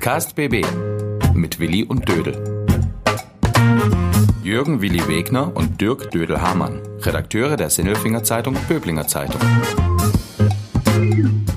[0.00, 0.64] Podcast BB
[1.34, 2.64] mit Willi und Dödel.
[4.42, 9.38] Jürgen Willi Wegner und Dirk Dödel-Hamann, Redakteure der Sinnelfinger Zeitung Böblinger Zeitung.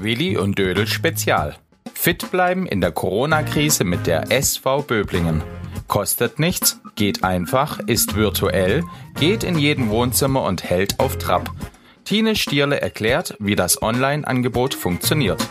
[0.01, 1.55] Willi und Dödel Spezial.
[1.93, 5.41] Fit bleiben in der Corona-Krise mit der SV Böblingen.
[5.87, 8.83] Kostet nichts, geht einfach, ist virtuell,
[9.21, 11.49] geht in jedem Wohnzimmer und hält auf Trab.
[12.03, 15.47] Tine Stierle erklärt, wie das Online-Angebot funktioniert.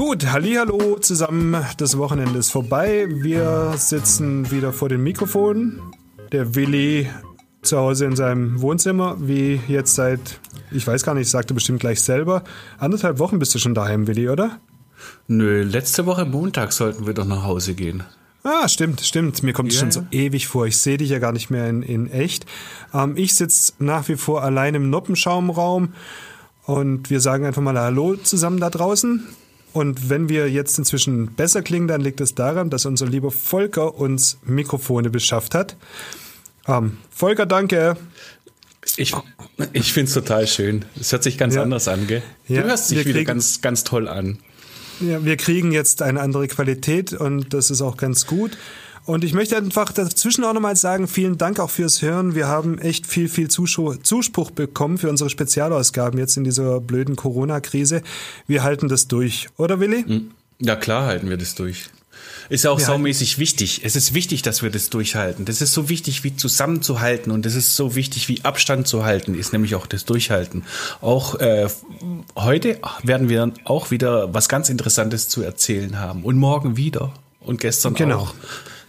[0.00, 1.62] Gut, hallo zusammen.
[1.76, 3.06] Das Wochenende ist vorbei.
[3.10, 5.78] Wir sitzen wieder vor dem Mikrofon.
[6.32, 7.10] Der Willi
[7.60, 12.00] zu Hause in seinem Wohnzimmer, wie jetzt seit, ich weiß gar nicht, sagte bestimmt gleich
[12.00, 12.44] selber.
[12.78, 14.58] Anderthalb Wochen bist du schon daheim, Willi, oder?
[15.28, 18.02] Nö, letzte Woche Montag sollten wir doch nach Hause gehen.
[18.42, 19.42] Ah, stimmt, stimmt.
[19.42, 20.66] Mir kommt es ja, schon so ewig vor.
[20.66, 22.46] Ich sehe dich ja gar nicht mehr in, in echt.
[22.94, 25.92] Ähm, ich sitze nach wie vor allein im Noppenschaumraum
[26.64, 29.26] und wir sagen einfach mal Hallo zusammen da draußen.
[29.72, 33.94] Und wenn wir jetzt inzwischen besser klingen, dann liegt es daran, dass unser lieber Volker
[33.94, 35.76] uns Mikrofone beschafft hat.
[36.66, 37.96] Ähm, Volker, danke.
[38.96, 39.14] Ich,
[39.72, 40.84] ich finde es total schön.
[40.98, 41.62] Es hört sich ganz ja.
[41.62, 42.22] anders an, gell?
[42.48, 44.38] Du ja, hörst dich wieder ganz, ganz toll an.
[45.00, 48.58] Ja, wir kriegen jetzt eine andere Qualität und das ist auch ganz gut.
[49.04, 52.34] Und ich möchte einfach dazwischen auch nochmal sagen, vielen Dank auch fürs Hören.
[52.34, 58.02] Wir haben echt viel, viel Zuspruch bekommen für unsere Spezialausgaben jetzt in dieser blöden Corona-Krise.
[58.46, 60.04] Wir halten das durch, oder Willi?
[60.04, 60.30] Hm.
[60.60, 61.88] Ja, klar halten wir das durch.
[62.50, 62.86] Ist ja auch ja.
[62.86, 63.82] saumäßig wichtig.
[63.84, 65.44] Es ist wichtig, dass wir das durchhalten.
[65.44, 69.34] Das ist so wichtig wie zusammenzuhalten und das ist so wichtig wie Abstand zu halten,
[69.34, 70.64] ist nämlich auch das Durchhalten.
[71.00, 71.68] Auch äh,
[72.36, 77.60] heute werden wir auch wieder was ganz Interessantes zu erzählen haben und morgen wieder und
[77.60, 78.18] gestern genau.
[78.18, 78.34] auch.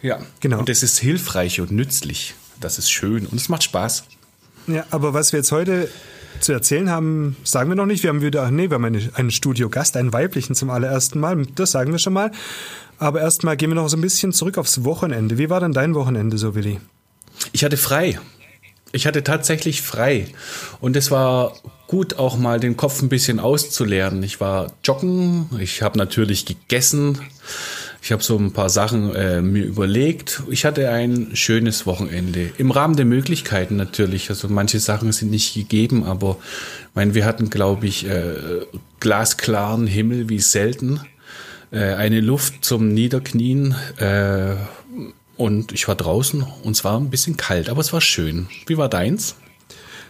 [0.01, 0.59] Ja, genau.
[0.59, 2.33] Und das ist hilfreich und nützlich.
[2.59, 4.03] Das ist schön und es macht Spaß.
[4.67, 5.89] Ja, aber was wir jetzt heute
[6.39, 8.03] zu erzählen haben, sagen wir noch nicht.
[8.03, 11.45] Wir haben wieder, nee, wir haben einen, einen Studiogast, einen weiblichen zum allerersten Mal.
[11.55, 12.31] Das sagen wir schon mal.
[12.97, 15.37] Aber erstmal gehen wir noch so ein bisschen zurück aufs Wochenende.
[15.37, 16.79] Wie war denn dein Wochenende so, Willi?
[17.51, 18.19] Ich hatte frei.
[18.91, 20.27] Ich hatte tatsächlich frei.
[20.81, 21.53] Und es war
[21.87, 24.21] gut, auch mal den Kopf ein bisschen auszuleeren.
[24.23, 27.19] Ich war joggen, ich habe natürlich gegessen.
[28.03, 30.41] Ich habe so ein paar Sachen äh, mir überlegt.
[30.49, 32.49] Ich hatte ein schönes Wochenende.
[32.57, 34.31] Im Rahmen der Möglichkeiten natürlich.
[34.31, 36.37] Also manche Sachen sind nicht gegeben, aber
[36.89, 38.33] ich meine, wir hatten, glaube ich, äh,
[38.99, 41.01] glasklaren Himmel wie selten.
[41.69, 43.75] Äh, eine Luft zum Niederknien.
[43.97, 44.55] Äh,
[45.37, 48.47] und ich war draußen und es war ein bisschen kalt, aber es war schön.
[48.65, 49.35] Wie war deins?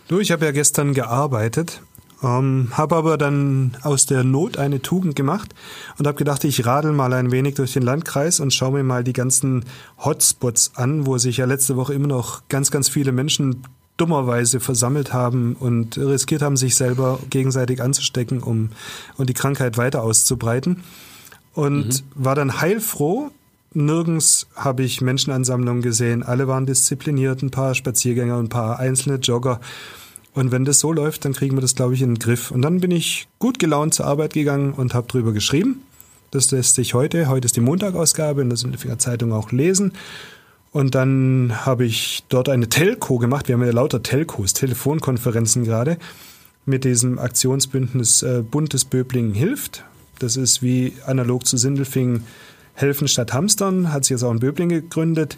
[0.08, 1.82] Du, ich habe ja gestern gearbeitet
[2.24, 5.54] ähm, habe aber dann aus der Not eine Tugend gemacht
[5.98, 9.04] und habe gedacht, ich radel mal ein wenig durch den Landkreis und schaue mir mal
[9.04, 9.66] die ganzen
[10.04, 13.64] Hotspots an, wo sich ja letzte Woche immer noch ganz, ganz viele Menschen
[13.98, 18.70] dummerweise versammelt haben und riskiert haben, sich selber gegenseitig anzustecken, um
[19.18, 20.84] und die Krankheit weiter auszubreiten.
[21.54, 22.04] Und mhm.
[22.16, 23.32] war dann heilfroh.
[23.74, 26.24] Nirgends habe ich Menschenansammlungen gesehen.
[26.24, 29.60] Alle waren diszipliniert, ein paar Spaziergänger, ein paar einzelne Jogger.
[30.34, 32.52] Und wenn das so läuft, dann kriegen wir das, glaube ich, in den Griff.
[32.52, 35.82] Und dann bin ich gut gelaunt zur Arbeit gegangen und habe drüber geschrieben.
[36.32, 39.92] Das lässt sich heute, heute ist die Montagausgabe in der Sündefinger Zeitung auch lesen.
[40.72, 43.50] Und dann habe ich dort eine Telco gemacht.
[43.50, 45.98] Wir haben ja lauter Telcos, Telefonkonferenzen gerade,
[46.66, 49.84] mit diesem Aktionsbündnis äh, Buntes Böblingen hilft.
[50.20, 52.26] Das ist wie analog zu Sindelfingen
[52.74, 55.38] Helfen statt Hamstern, hat sich jetzt auch in Böblingen gegründet,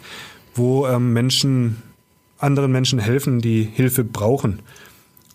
[0.54, 1.82] wo ähm, Menschen
[2.44, 4.60] anderen Menschen helfen, die Hilfe brauchen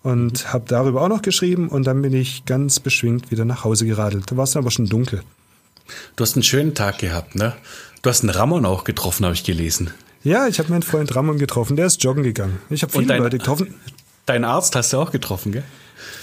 [0.04, 0.54] und mhm.
[0.54, 4.32] habe darüber auch noch geschrieben und dann bin ich ganz beschwingt wieder nach Hause geradelt.
[4.32, 5.22] Da war es aber schon dunkel.
[6.16, 7.54] Du hast einen schönen Tag gehabt, ne?
[8.02, 9.92] Du hast einen Ramon auch getroffen, habe ich gelesen.
[10.24, 12.60] Ja, ich habe meinen Freund Ramon getroffen, der ist joggen gegangen.
[12.70, 13.74] Ich habe viele dein, Leute getroffen.
[14.26, 15.64] Deinen Arzt hast du auch getroffen, gell?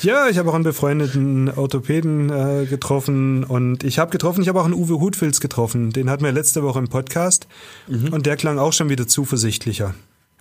[0.03, 4.60] Ja, ich habe auch einen befreundeten Orthopäden äh, getroffen und ich habe getroffen, ich habe
[4.60, 5.91] auch einen Uwe Hutfilz getroffen.
[5.92, 7.47] Den hatten wir letzte Woche im Podcast
[7.88, 8.12] mhm.
[8.12, 9.94] und der klang auch schon wieder zuversichtlicher.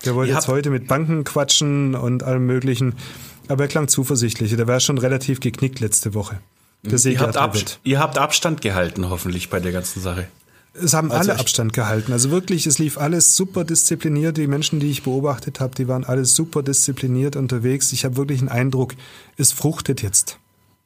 [0.06, 2.96] Der wollte jetzt heute mit Banken quatschen und allem möglichen,
[3.48, 4.56] aber er klang zuversichtlich.
[4.56, 6.40] Der war schon relativ geknickt letzte Woche.
[6.84, 10.28] Ihr, habt Ab ihr habt Abstand gehalten, hoffentlich, bei der ganzen Sache.
[10.74, 12.12] Es haben also alle Abstand gehalten.
[12.12, 14.38] Also wirklich, es lief alles super diszipliniert.
[14.38, 17.92] Die Menschen, die ich beobachtet habe, die waren alle super diszipliniert unterwegs.
[17.94, 18.94] Ich habe wirklich einen Eindruck,
[19.38, 20.38] es fruchtet jetzt.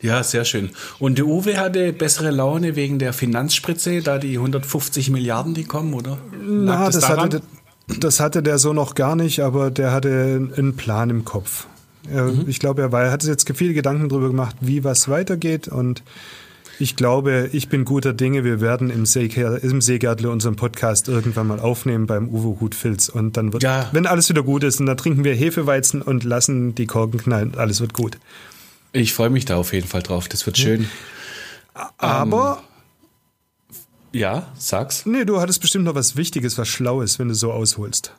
[0.02, 0.70] Ja, sehr schön.
[1.00, 5.94] Und der Uwe hatte bessere Laune wegen der Finanzspritze, da die 150 Milliarden, die kommen,
[5.94, 6.18] oder?
[6.42, 7.42] Na, das, das hatte,
[8.00, 11.68] das hatte der so noch gar nicht, aber der hatte einen Plan im Kopf.
[12.12, 12.46] Er, mhm.
[12.48, 16.04] Ich glaube, er, war, er hat jetzt viele Gedanken darüber gemacht, wie was weitergeht und
[16.82, 18.46] ich glaube, ich bin guter Dinge.
[18.46, 23.10] Wir werden im, Seegär, im Seegärtle unseren Podcast irgendwann mal aufnehmen beim Uwe Hutfilz.
[23.10, 23.90] Und dann wird, ja.
[23.92, 27.56] wenn alles wieder gut ist, und dann trinken wir Hefeweizen und lassen die Korken knallen.
[27.58, 28.18] Alles wird gut.
[28.94, 30.30] Ich freue mich da auf jeden Fall drauf.
[30.30, 30.90] Das wird schön.
[31.98, 32.64] Aber
[34.12, 35.06] Ja, sag's.
[35.06, 38.14] Nee, du hattest bestimmt noch was Wichtiges, was Schlaues, wenn du so ausholst.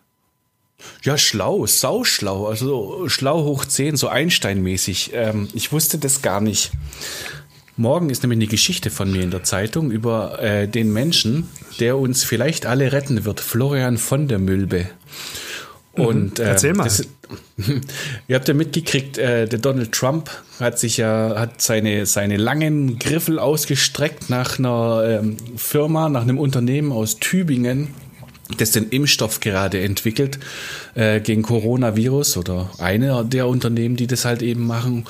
[1.03, 5.11] Ja, schlau, sauschlau, also schlau hoch 10, so Einstein-mäßig.
[5.13, 6.73] Ähm, ich wusste das gar nicht.
[7.77, 11.49] Morgen ist nämlich eine Geschichte von mir in der Zeitung über äh, den Menschen,
[11.81, 14.87] der uns vielleicht alle retten wird, Florian von der Mülbe.
[15.97, 16.05] Mhm.
[16.05, 16.85] Und äh, erzähl mal.
[16.85, 17.07] Das,
[18.29, 22.99] ihr habt ja mitgekriegt, äh, der Donald Trump hat sich ja hat seine seine langen
[22.99, 27.89] Griffel ausgestreckt nach einer ähm, Firma, nach einem Unternehmen aus Tübingen,
[28.57, 30.39] das den Impfstoff gerade entwickelt
[30.95, 35.05] äh, gegen Coronavirus oder eine der Unternehmen, die das halt eben machen.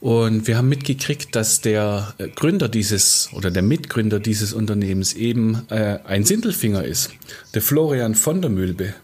[0.00, 5.62] Und wir haben mitgekriegt, dass der äh, Gründer dieses oder der Mitgründer dieses Unternehmens eben
[5.70, 7.10] äh, ein Sindelfinger ist,
[7.54, 8.94] der Florian von der Mülbe.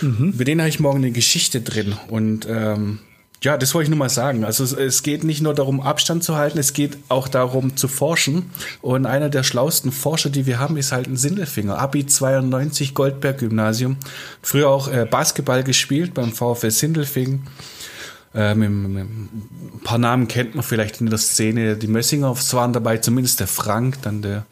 [0.00, 0.32] Mhm.
[0.34, 1.94] Über den habe ich morgen eine Geschichte drin.
[2.08, 3.00] Und ähm,
[3.44, 4.44] ja, das wollte ich nur mal sagen.
[4.44, 7.88] Also es, es, geht nicht nur darum, Abstand zu halten, es geht auch darum zu
[7.88, 8.50] forschen.
[8.80, 11.78] Und einer der schlauesten Forscher, die wir haben, ist halt ein Sindelfinger.
[11.78, 13.98] Abi 92 Goldberg Gymnasium.
[14.40, 17.46] Früher auch äh, Basketball gespielt beim VfL Sindelfingen.
[18.34, 21.76] Ähm, ein paar Namen kennt man vielleicht in der Szene.
[21.76, 24.46] Die Mössingers waren dabei, zumindest der Frank, dann der,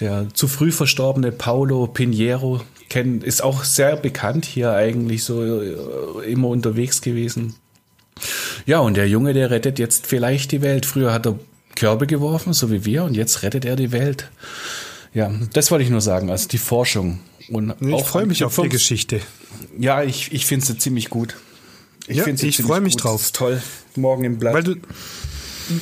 [0.00, 6.30] der zu früh verstorbene Paulo Piniero, kennt, ist auch sehr bekannt hier eigentlich so äh,
[6.30, 7.54] immer unterwegs gewesen.
[8.66, 10.84] Ja, und der Junge, der rettet jetzt vielleicht die Welt.
[10.84, 11.38] Früher hat er
[11.76, 14.30] Körbe geworfen, so wie wir, und jetzt rettet er die Welt.
[15.14, 17.20] Ja, das wollte ich nur sagen, also die Forschung.
[17.48, 19.20] Und ich freue mich auf die Geschichte.
[19.78, 21.36] Ja, ich, ich finde sie ziemlich gut.
[22.06, 23.04] Ich, ja, ich freue mich gut.
[23.04, 23.30] drauf.
[23.32, 23.62] toll.
[23.96, 24.54] Morgen im Blatt.
[24.54, 24.76] Weil du,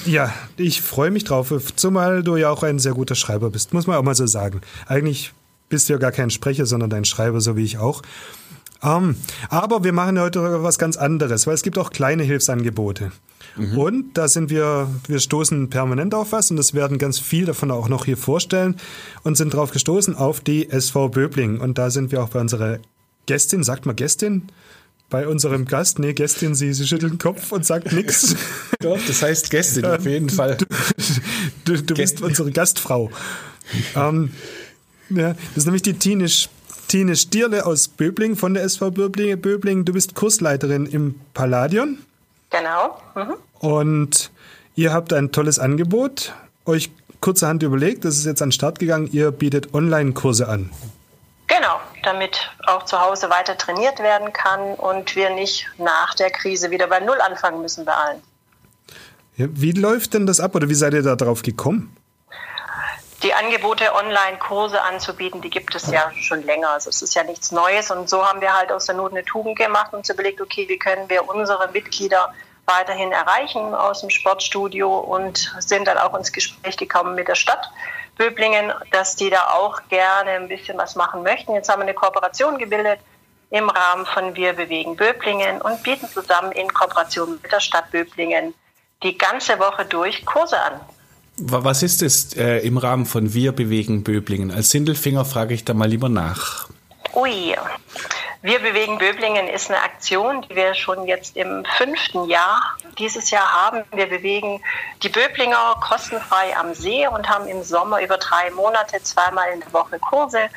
[0.07, 3.87] ja, ich freue mich drauf, zumal du ja auch ein sehr guter Schreiber bist, muss
[3.87, 4.61] man auch mal so sagen.
[4.87, 5.33] Eigentlich
[5.69, 8.03] bist du ja gar kein Sprecher, sondern ein Schreiber, so wie ich auch.
[8.81, 9.17] Um, ähm,
[9.49, 13.11] aber wir machen heute was ganz anderes, weil es gibt auch kleine Hilfsangebote.
[13.57, 13.79] Mhm.
[13.79, 17.73] Und da sind wir, wir stoßen permanent auf was und es werden ganz viel davon
[17.73, 18.77] auch noch hier vorstellen
[19.25, 21.61] und sind drauf gestoßen auf die SV Böbling.
[21.61, 22.79] Und da sind wir auch bei unserer
[23.27, 24.49] Gästin, sagt mal Gästin?
[25.11, 28.37] Bei unserem Gast, nee, Gästin, sie, sie schüttelt den Kopf und sagt nichts.
[28.81, 30.59] Doch, das heißt Gästin, auf jeden Fall.
[30.59, 30.67] Du,
[31.65, 33.11] du, du bist unsere Gastfrau.
[33.95, 34.31] um, ähm,
[35.11, 36.27] ja, das ist nämlich die Tine,
[36.89, 39.41] Tine Stierle aus Böbling von der SV Böbling.
[39.41, 39.85] Böbling.
[39.85, 41.99] Du bist Kursleiterin im Palladion.
[42.51, 43.01] Genau.
[43.15, 43.35] Mhm.
[43.61, 44.31] Und
[44.75, 46.33] ihr habt ein tolles Angebot.
[46.65, 46.91] Euch
[47.21, 50.71] kurzerhand überlegt, das ist jetzt an den Start gegangen, ihr bietet Online-Kurse an.
[51.47, 56.71] Genau, damit auch zu Hause weiter trainiert werden kann und wir nicht nach der Krise
[56.71, 58.23] wieder bei Null anfangen müssen bei allen.
[59.37, 61.97] Ja, wie läuft denn das ab oder wie seid ihr da drauf gekommen?
[63.23, 66.71] Die Angebote, Online-Kurse anzubieten, die gibt es ja schon länger.
[66.71, 67.91] Also es ist ja nichts Neues.
[67.91, 70.69] Und so haben wir halt aus der Not eine Tugend gemacht und uns überlegt, okay,
[70.69, 72.33] wie können wir unsere Mitglieder
[72.67, 77.71] weiterhin erreichen aus dem Sportstudio und sind dann auch ins Gespräch gekommen mit der Stadt
[78.17, 81.55] Böblingen, dass die da auch gerne ein bisschen was machen möchten.
[81.55, 83.01] Jetzt haben wir eine Kooperation gebildet
[83.51, 88.55] im Rahmen von Wir bewegen Böblingen und bieten zusammen in Kooperation mit der Stadt Böblingen
[89.03, 90.81] die ganze Woche durch Kurse an.
[91.41, 94.51] Was ist es äh, im Rahmen von Wir bewegen Böblingen?
[94.51, 96.69] Als Sindelfinger frage ich da mal lieber nach.
[97.15, 97.55] Ui,
[98.43, 102.61] wir bewegen Böblingen ist eine Aktion, die wir schon jetzt im fünften Jahr
[102.99, 103.85] dieses Jahr haben.
[103.93, 104.61] Wir bewegen
[105.03, 109.73] die Böblinger kostenfrei am See und haben im Sommer über drei Monate zweimal in der
[109.73, 110.49] Woche Kurse.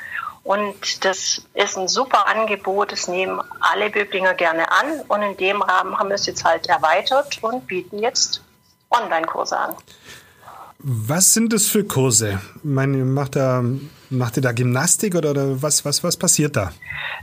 [0.44, 5.02] Und das ist ein super Angebot, das nehmen alle Böblinger gerne an.
[5.08, 8.42] Und in dem Rahmen haben wir es jetzt halt erweitert und bieten jetzt
[8.90, 9.76] Online-Kurse an.
[10.84, 12.42] Was sind das für Kurse?
[12.64, 13.64] meine, macht, da,
[14.10, 16.72] macht ihr da Gymnastik oder, oder was, was, was passiert da?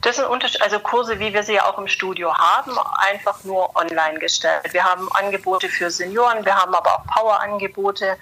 [0.03, 2.71] Das sind Unterschied also Kurse, wie wir sie ja auch im Studio haben,
[3.11, 4.62] einfach nur online gestellt.
[4.73, 8.17] Wir haben Angebote für Senioren, wir haben aber auch Power-Angebote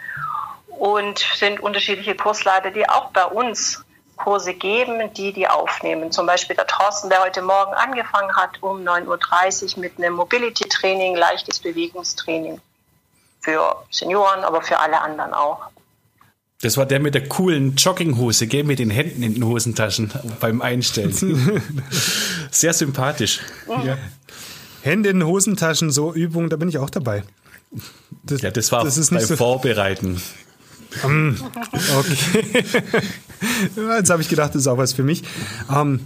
[0.68, 3.84] und sind unterschiedliche Kursleiter, die auch bei uns
[4.16, 6.10] Kurse geben, die die aufnehmen.
[6.10, 11.14] Zum Beispiel der Thorsten, der heute Morgen angefangen hat um 9.30 Uhr mit einem Mobility-Training,
[11.14, 12.58] leichtes Bewegungstraining
[13.46, 15.60] für Senioren, aber für alle anderen auch.
[16.62, 20.10] Das war der mit der coolen Jogginghose, gell, mit den Händen in den Hosentaschen
[20.40, 21.12] beim Einstellen.
[22.50, 23.40] Sehr sympathisch.
[23.66, 23.86] Mhm.
[23.86, 23.98] Ja.
[24.82, 27.22] Hände in den Hosentaschen, so Übungen, da bin ich auch dabei.
[28.24, 30.20] Das, ja, das war das ist beim so Vorbereiten.
[31.04, 31.36] Um,
[31.98, 32.64] okay.
[33.98, 35.22] Jetzt habe ich gedacht, das ist auch was für mich.
[35.68, 36.00] Um,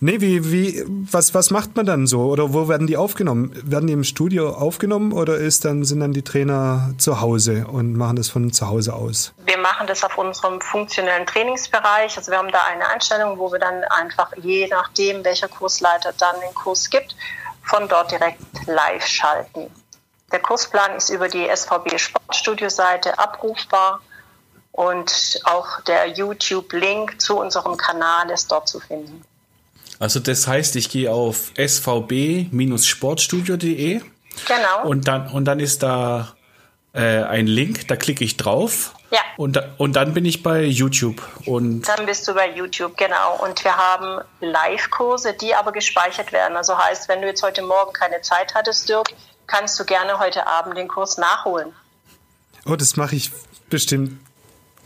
[0.00, 2.22] Nee, wie, wie, was, was macht man dann so?
[2.24, 3.52] Oder wo werden die aufgenommen?
[3.64, 7.96] Werden die im Studio aufgenommen oder ist dann, sind dann die Trainer zu Hause und
[7.96, 9.32] machen das von zu Hause aus?
[9.46, 12.16] Wir machen das auf unserem funktionellen Trainingsbereich.
[12.16, 16.36] Also wir haben da eine Einstellung, wo wir dann einfach je nachdem, welcher Kursleiter dann
[16.40, 17.16] den Kurs gibt,
[17.62, 19.70] von dort direkt live schalten.
[20.32, 24.00] Der Kursplan ist über die SVB Sportstudio-Seite abrufbar
[24.72, 29.24] Und auch der YouTube-Link zu unserem Kanal ist dort zu finden.
[29.98, 34.00] Also das heißt, ich gehe auf svb-sportstudio.de.
[34.46, 34.84] Genau.
[34.84, 36.34] Und dann, und dann ist da
[36.92, 38.94] äh, ein Link, da klicke ich drauf.
[39.10, 39.20] Ja.
[39.36, 41.22] Und, und dann bin ich bei YouTube.
[41.44, 43.38] Und dann bist du bei YouTube, genau.
[43.42, 46.56] Und wir haben Live-Kurse, die aber gespeichert werden.
[46.56, 49.10] Also heißt, wenn du jetzt heute Morgen keine Zeit hattest, Dirk,
[49.46, 51.72] kannst du gerne heute Abend den Kurs nachholen.
[52.66, 53.30] Oh, das mache ich
[53.68, 54.18] bestimmt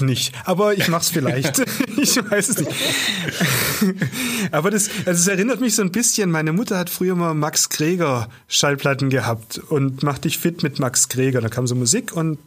[0.03, 0.35] nicht.
[0.45, 1.59] Aber ich mache es vielleicht.
[1.97, 2.73] ich weiß es nicht.
[4.53, 6.31] Aber das, also es erinnert mich so ein bisschen.
[6.31, 11.09] Meine Mutter hat früher mal Max Greger Schallplatten gehabt und macht dich fit mit Max
[11.09, 11.41] Greger.
[11.41, 12.39] Da kam so Musik und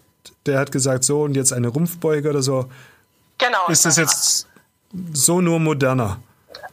[0.46, 2.70] der hat gesagt, so und jetzt eine Rumpfbeuge oder so.
[3.38, 3.68] Genau.
[3.68, 4.48] Ist das jetzt
[5.14, 6.20] so nur moderner?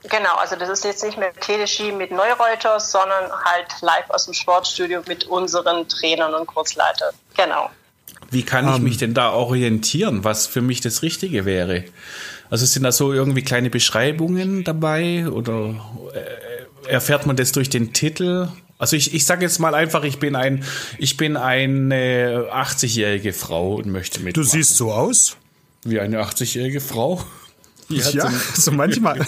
[0.04, 4.34] Genau, also das ist jetzt nicht mehr Teleski mit Neureuters, sondern halt live aus dem
[4.34, 7.14] Sportstudio mit unseren Trainern und Kurzleitern.
[7.36, 7.70] Genau.
[8.30, 11.84] Wie kann ich um, mich denn da orientieren, was für mich das Richtige wäre?
[12.50, 15.74] Also sind da so irgendwie kleine Beschreibungen dabei oder
[16.14, 18.48] äh, erfährt man das durch den Titel?
[18.78, 20.64] Also ich, ich sage jetzt mal einfach, ich bin ein,
[20.98, 24.36] ich bin eine 80-jährige Frau und möchte mit.
[24.36, 25.36] Du siehst so aus?
[25.82, 27.22] Wie eine 80-jährige Frau.
[27.88, 29.18] ja, so, so manchmal.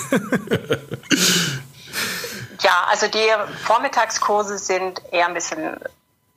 [2.62, 3.18] ja, also die
[3.64, 5.76] Vormittagskurse sind eher ein bisschen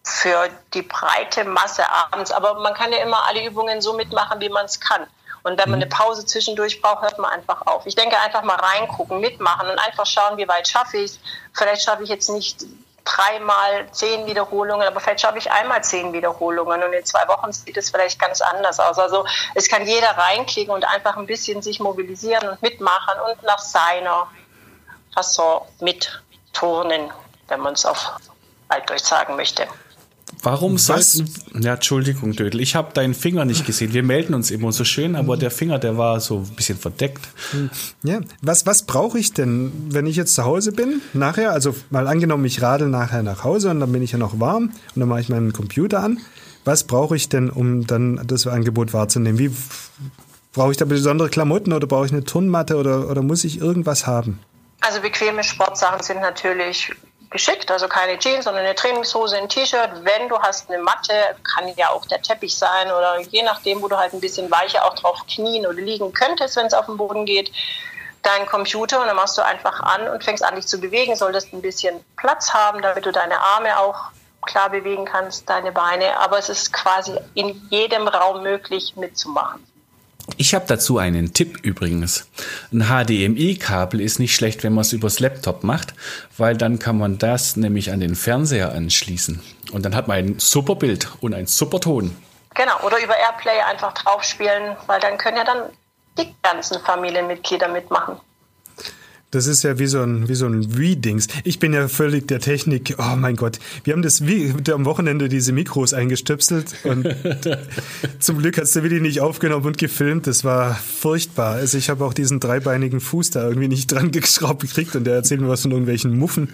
[0.03, 2.31] für die breite Masse abends.
[2.31, 5.07] Aber man kann ja immer alle Übungen so mitmachen, wie man es kann.
[5.43, 7.85] Und wenn man eine Pause zwischendurch braucht, hört man einfach auf.
[7.85, 11.19] Ich denke, einfach mal reingucken, mitmachen und einfach schauen, wie weit schaffe ich es.
[11.53, 12.65] Vielleicht schaffe ich jetzt nicht
[13.03, 17.75] dreimal zehn Wiederholungen, aber vielleicht schaffe ich einmal zehn Wiederholungen und in zwei Wochen sieht
[17.75, 18.97] es vielleicht ganz anders aus.
[18.97, 23.59] Also es kann jeder reinklicken und einfach ein bisschen sich mobilisieren und mitmachen und nach
[23.59, 24.27] seiner
[25.13, 27.11] Fasson mitturnen,
[27.49, 28.13] wenn man es auf
[28.69, 29.67] Altdeutsch sagen möchte.
[30.43, 31.29] Warum sollten.
[31.57, 32.59] Ja, Entschuldigung, Dödel.
[32.59, 33.93] Ich habe deinen Finger nicht gesehen.
[33.93, 37.29] Wir melden uns immer so schön, aber der Finger, der war so ein bisschen verdeckt.
[38.03, 41.01] Ja, was, was brauche ich denn, wenn ich jetzt zu Hause bin?
[41.13, 44.39] Nachher, also mal angenommen, ich radel nachher nach Hause und dann bin ich ja noch
[44.41, 46.19] warm und dann mache ich meinen Computer an.
[46.65, 49.39] Was brauche ich denn, um dann das Angebot wahrzunehmen?
[49.39, 49.51] Wie
[50.51, 54.07] brauche ich da besondere Klamotten oder brauche ich eine Turnmatte oder, oder muss ich irgendwas
[54.07, 54.39] haben?
[54.81, 56.91] Also bequeme Sportsachen sind natürlich
[57.33, 59.89] geschickt, also keine Jeans, sondern eine Trainingshose, ein T-Shirt.
[60.03, 61.13] Wenn du hast eine Matte,
[61.43, 64.85] kann ja auch der Teppich sein oder je nachdem, wo du halt ein bisschen weicher
[64.85, 67.51] auch drauf knien oder liegen könntest, wenn es auf den Boden geht,
[68.21, 71.15] deinen Computer und dann machst du einfach an und fängst an, dich zu bewegen.
[71.15, 74.11] Solltest ein bisschen Platz haben, damit du deine Arme auch
[74.45, 76.17] klar bewegen kannst, deine Beine.
[76.19, 79.65] Aber es ist quasi in jedem Raum möglich mitzumachen.
[80.37, 82.27] Ich habe dazu einen Tipp übrigens.
[82.71, 85.93] Ein HDMI-Kabel ist nicht schlecht, wenn man es übers Laptop macht,
[86.37, 89.41] weil dann kann man das nämlich an den Fernseher anschließen.
[89.71, 92.15] Und dann hat man ein super Bild und ein super Ton.
[92.55, 95.69] Genau, oder über Airplay einfach draufspielen, weil dann können ja dann
[96.17, 98.17] die ganzen Familienmitglieder mitmachen.
[99.33, 101.25] Das ist ja wie so ein, wie so ein Wii-Dings.
[101.43, 102.97] Ich bin ja völlig der Technik.
[102.99, 103.57] Oh mein Gott.
[103.83, 107.07] Wir haben das wie am Wochenende diese Mikros eingestöpselt und
[108.19, 110.27] zum Glück hat es der Willi nicht aufgenommen und gefilmt.
[110.27, 111.55] Das war furchtbar.
[111.55, 115.15] Also ich habe auch diesen dreibeinigen Fuß da irgendwie nicht dran geschraubt gekriegt und der
[115.15, 116.49] erzählt mir was von irgendwelchen Muffen.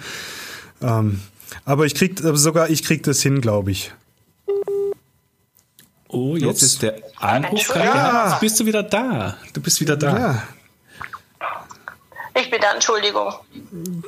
[0.82, 1.20] Ähm,
[1.66, 3.92] aber ich krieg, sogar ich krieg das hin, glaube ich.
[6.08, 6.62] Oh, jetzt Ups.
[6.62, 7.76] ist der Anruf.
[7.76, 8.38] Ja.
[8.40, 9.36] Bist du wieder da?
[9.52, 10.18] Du bist wieder da.
[10.18, 10.44] Ja.
[12.36, 13.34] Ich bitte Entschuldigung.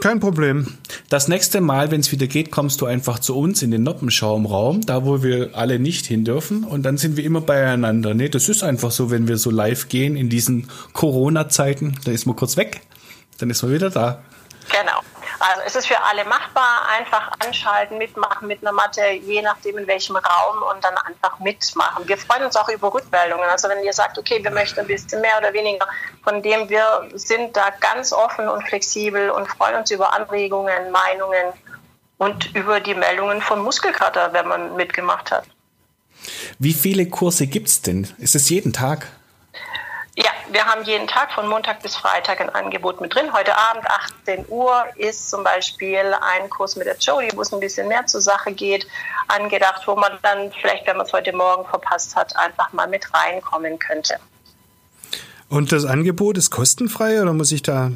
[0.01, 0.77] Kein Problem.
[1.09, 4.81] Das nächste Mal, wenn es wieder geht, kommst du einfach zu uns in den Noppenschaumraum,
[4.81, 6.63] da wo wir alle nicht hin dürfen.
[6.63, 8.13] Und dann sind wir immer beieinander.
[8.13, 11.97] Nee, das ist einfach so, wenn wir so live gehen in diesen Corona-Zeiten.
[12.05, 12.81] Da ist man kurz weg,
[13.39, 14.21] dann ist man wieder da.
[15.41, 19.87] Also es ist für alle machbar, einfach anschalten, mitmachen mit einer Matte, je nachdem in
[19.87, 22.07] welchem Raum und dann einfach mitmachen.
[22.07, 23.49] Wir freuen uns auch über Rückmeldungen.
[23.49, 25.87] Also wenn ihr sagt, okay, wir möchten ein bisschen mehr oder weniger,
[26.23, 31.53] von dem wir sind da ganz offen und flexibel und freuen uns über Anregungen, Meinungen
[32.17, 35.45] und über die Meldungen von Muskelkater, wenn man mitgemacht hat.
[36.59, 38.07] Wie viele Kurse gibt es denn?
[38.19, 39.07] Ist es jeden Tag?
[40.23, 43.33] Ja, wir haben jeden Tag von Montag bis Freitag ein Angebot mit drin.
[43.33, 43.87] Heute Abend
[44.23, 48.05] 18 Uhr ist zum Beispiel ein Kurs mit der Jodie, wo es ein bisschen mehr
[48.05, 48.85] zur Sache geht,
[49.27, 53.11] angedacht, wo man dann vielleicht, wenn man es heute Morgen verpasst hat, einfach mal mit
[53.11, 54.17] reinkommen könnte.
[55.49, 57.89] Und das Angebot ist kostenfrei oder muss ich da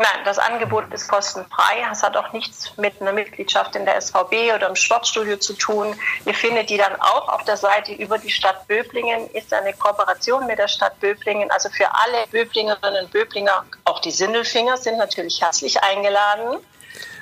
[0.00, 1.86] Nein, das Angebot ist kostenfrei.
[1.92, 5.94] Es hat auch nichts mit einer Mitgliedschaft in der SVB oder im Sportstudio zu tun.
[6.24, 9.28] Ihr findet die dann auch auf der Seite über die Stadt Böblingen.
[9.34, 11.50] Ist eine Kooperation mit der Stadt Böblingen.
[11.50, 16.60] Also für alle Böblingerinnen und Böblinger, auch die Sindelfinger sind natürlich herzlich eingeladen.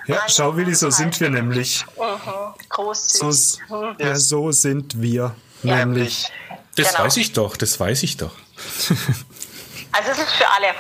[0.07, 1.85] Ja, schau, Willi, so sind wir nämlich.
[1.97, 3.59] Mhm, großzügig.
[3.69, 5.85] So, ja, so sind wir ja.
[5.85, 6.31] nämlich.
[6.77, 7.07] Das genau.
[7.07, 8.33] weiß ich doch, das weiß ich doch.
[9.91, 10.75] Also es ist für alle.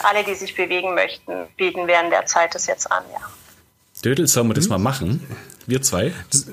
[0.00, 3.20] Für alle, die sich bewegen möchten, bieten während der Zeit das jetzt an, ja.
[4.02, 4.70] Dödel, sollen wir das hm?
[4.70, 5.26] mal machen?
[5.66, 6.14] Wir zwei?
[6.30, 6.46] Das,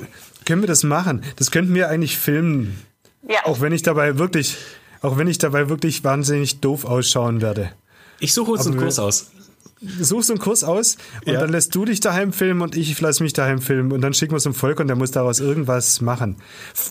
[0.45, 1.23] können wir das machen?
[1.37, 2.83] Das könnten wir eigentlich filmen.
[3.27, 3.45] Ja.
[3.45, 4.57] Auch wenn ich dabei wirklich,
[5.01, 7.71] auch wenn ich dabei wirklich wahnsinnig doof ausschauen werde.
[8.19, 9.31] Ich suche uns Aber einen Kurs aus
[9.81, 11.39] suchst einen Kurs aus und ja.
[11.39, 14.31] dann lässt du dich daheim filmen und ich lasse mich daheim filmen und dann schicken
[14.31, 16.37] wir es zum Volker und der muss daraus irgendwas machen.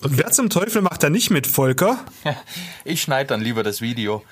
[0.02, 0.14] Okay.
[0.16, 1.98] Wer zum Teufel macht da nicht mit, Volker?
[2.84, 4.22] Ich schneide dann lieber das Video.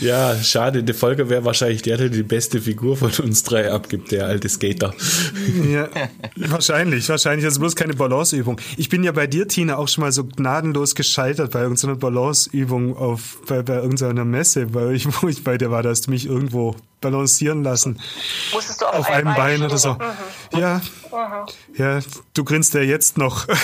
[0.00, 0.84] Ja, schade.
[0.84, 4.48] Der Volker wäre wahrscheinlich der, der die beste Figur von uns drei abgibt, der alte
[4.48, 4.94] Skater.
[5.70, 5.88] Ja,
[6.36, 7.44] wahrscheinlich, wahrscheinlich.
[7.44, 8.60] Das ist bloß keine Balanceübung.
[8.76, 12.96] Ich bin ja bei dir, Tina, auch schon mal so gnadenlos gescheitert bei irgendeiner Balanceübung
[12.96, 15.82] auf, bei, bei irgendeiner Messe, bei ich, wo ich bei dir war.
[15.82, 17.98] Da hast du mich irgendwo balancieren lassen.
[18.52, 19.94] Musstest du auf, auf einem Bein, Bein oder so.
[19.94, 20.58] Mhm.
[20.58, 21.76] Ja, mhm.
[21.76, 22.00] ja,
[22.34, 23.46] du grinst ja jetzt noch.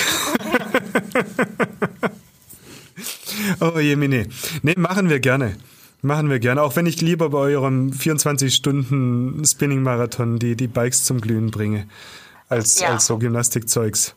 [3.61, 4.27] oh je, nee.
[4.63, 5.57] Nee, machen wir gerne.
[6.03, 11.51] Machen wir gerne, auch wenn ich lieber bei eurem 24-Stunden-Spinning-Marathon die, die Bikes zum Glühen
[11.51, 11.89] bringe,
[12.49, 12.91] als, ja.
[12.91, 14.15] als so Gymnastikzeugs.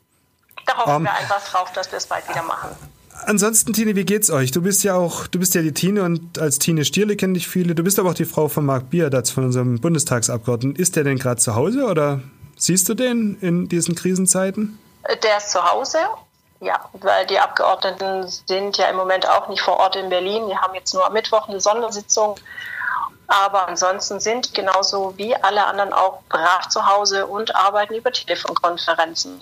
[0.66, 2.70] Da hoffen um, wir einfach drauf, dass wir es bald wieder machen.
[3.26, 4.52] Ansonsten, Tine, wie geht's euch?
[4.52, 7.48] Du bist ja auch, du bist ja die Tine und als Tine Stierle kenne dich
[7.48, 7.74] viele.
[7.76, 10.80] Du bist aber auch die Frau von Marc Bierdatz, von unserem Bundestagsabgeordneten.
[10.80, 12.22] Ist der denn gerade zu Hause oder
[12.56, 14.78] siehst du den in diesen Krisenzeiten?
[15.24, 15.98] Der ist zu Hause
[16.62, 20.48] ja, weil die Abgeordneten sind ja im Moment auch nicht vor Ort in Berlin.
[20.50, 22.36] Die haben jetzt nur am Mittwoch eine Sondersitzung.
[23.28, 29.42] Aber ansonsten sind genauso wie alle anderen auch brav zu Hause und arbeiten über Telefonkonferenzen.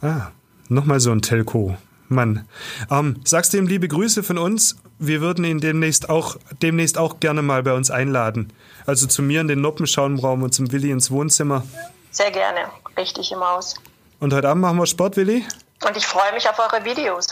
[0.00, 0.28] Ah,
[0.68, 1.76] nochmal so ein Telco.
[2.08, 2.46] Mann.
[2.90, 4.76] Ähm, sagst du ihm liebe Grüße von uns?
[4.98, 8.52] Wir würden ihn demnächst auch, demnächst auch gerne mal bei uns einladen.
[8.86, 11.64] Also zu mir in den Noppenschaumraum und zum Willi ins Wohnzimmer.
[12.10, 12.60] Sehr gerne.
[12.96, 13.74] Richtig im Haus.
[14.20, 15.44] Und heute Abend machen wir Sport, Willi?
[15.86, 17.28] Und ich freue mich auf eure Videos.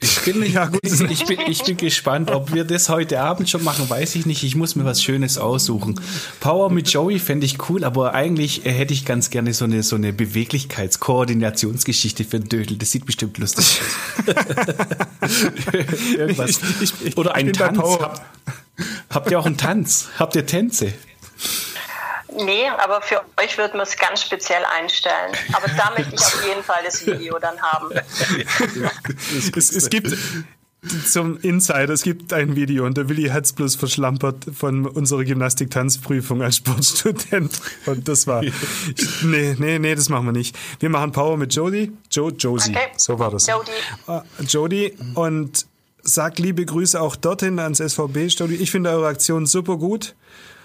[0.00, 0.78] Ich bin, ja, gut.
[0.84, 4.44] ich, bin, ich bin gespannt, ob wir das heute Abend schon machen, weiß ich nicht.
[4.44, 6.00] Ich muss mir was Schönes aussuchen.
[6.38, 9.96] Power mit Joey fände ich cool, aber eigentlich hätte ich ganz gerne so eine, so
[9.96, 12.76] eine Beweglichkeitskoordinationsgeschichte für Dödel.
[12.76, 13.80] Das sieht bestimmt lustig aus.
[16.16, 16.60] Irgendwas.
[16.80, 17.78] Ich, ich, Oder ein Tanz.
[17.78, 18.22] Habt,
[19.10, 20.06] habt ihr auch einen Tanz?
[20.16, 20.94] Habt ihr Tänze?
[22.44, 25.32] Nee, aber für euch würden wir es ganz speziell einstellen.
[25.52, 27.90] Aber da möchte ich auf jeden Fall das Video dann haben.
[29.56, 30.16] es, es gibt
[31.06, 35.24] zum Insider, es gibt ein Video und der Willi hat es bloß verschlampert von unserer
[35.24, 37.60] Gymnastik-Tanzprüfung als Sportstudent.
[37.86, 38.42] Und das war.
[38.42, 40.56] nee, nee, nee, das machen wir nicht.
[40.78, 41.92] Wir machen Power mit Jody.
[42.12, 42.70] Jo, Josie.
[42.70, 42.88] Okay.
[42.96, 43.46] So war das.
[43.46, 43.70] Jody.
[44.06, 45.66] Uh, Jody und
[46.02, 48.56] sag liebe Grüße auch dorthin ans SVB-Studio.
[48.58, 50.14] Ich finde eure Aktion super gut.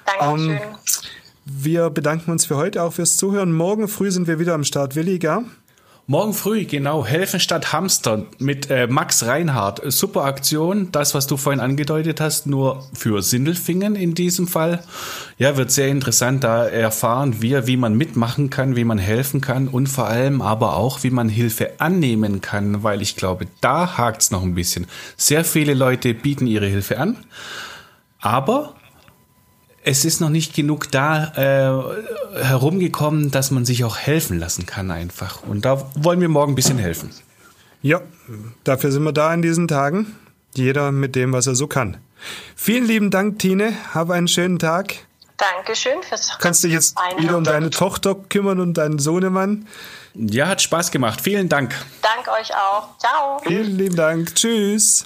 [0.05, 0.57] Dankeschön.
[0.57, 0.73] Um,
[1.45, 3.51] wir bedanken uns für heute auch fürs Zuhören.
[3.53, 4.95] Morgen früh sind wir wieder am Start.
[4.95, 5.43] Willi, gell?
[6.05, 7.05] Morgen früh, genau.
[7.05, 9.81] Helfen statt Hamster mit äh, Max Reinhardt.
[9.89, 10.91] Super Aktion.
[10.91, 14.83] Das, was du vorhin angedeutet hast, nur für Sindelfingen in diesem Fall.
[15.37, 16.43] Ja, wird sehr interessant.
[16.43, 20.75] Da erfahren wir, wie man mitmachen kann, wie man helfen kann und vor allem aber
[20.75, 24.87] auch, wie man Hilfe annehmen kann, weil ich glaube, da hakt's noch ein bisschen.
[25.15, 27.15] Sehr viele Leute bieten ihre Hilfe an,
[28.19, 28.75] aber
[29.83, 34.91] es ist noch nicht genug da äh, herumgekommen, dass man sich auch helfen lassen kann
[34.91, 35.43] einfach.
[35.43, 37.11] Und da wollen wir morgen ein bisschen helfen.
[37.81, 38.01] Ja,
[38.63, 40.15] dafür sind wir da in diesen Tagen.
[40.55, 41.97] Jeder mit dem, was er so kann.
[42.55, 43.73] Vielen lieben Dank, Tine.
[43.93, 44.95] Habe einen schönen Tag.
[45.37, 49.67] Dankeschön fürs Kannst dich jetzt wieder um deine Tochter kümmern und deinen Sohnemann.
[50.13, 51.19] Ja, hat Spaß gemacht.
[51.21, 51.75] Vielen Dank.
[52.01, 52.97] Dank euch auch.
[52.99, 53.41] Ciao.
[53.45, 54.33] Vielen lieben Dank.
[54.35, 55.05] Tschüss.